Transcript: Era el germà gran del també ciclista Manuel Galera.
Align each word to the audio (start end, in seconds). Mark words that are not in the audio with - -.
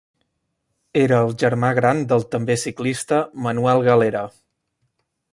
Era 1.01 1.17
el 1.25 1.33
germà 1.43 1.69
gran 1.79 2.01
del 2.13 2.25
també 2.35 2.57
ciclista 2.61 3.19
Manuel 3.49 3.85
Galera. 3.89 4.23